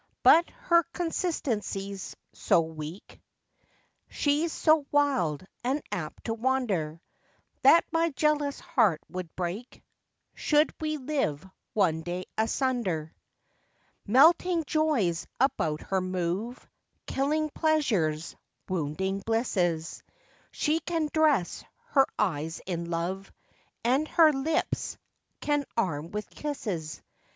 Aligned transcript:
But 0.23 0.49
her 0.61 0.81
constancy's 0.93 2.15
so 2.33 2.59
weak, 2.61 3.21
She's 4.09 4.51
so 4.51 4.87
wild 4.91 5.45
and 5.63 5.83
apt 5.91 6.23
to 6.23 6.33
wander; 6.33 6.99
That 7.61 7.85
my 7.91 8.09
jealous 8.09 8.59
heart 8.59 8.99
would 9.09 9.35
break 9.35 9.83
Should 10.33 10.73
we 10.81 10.97
live 10.97 11.47
one 11.73 12.01
day 12.01 12.25
asunder. 12.35 13.13
Melting 14.07 14.63
joys 14.65 15.27
about 15.39 15.81
her 15.81 16.01
move, 16.01 16.67
Killing 17.05 17.51
pleasures, 17.51 18.35
wounding 18.67 19.19
blisses; 19.19 20.01
She 20.49 20.79
can 20.79 21.09
dress 21.13 21.63
her 21.89 22.07
eyes 22.17 22.59
in 22.65 22.89
love, 22.89 23.31
And 23.85 24.07
her 24.07 24.33
lips 24.33 24.97
can 25.41 25.63
arm 25.77 26.09
with 26.09 26.27
kisses. 26.31 27.03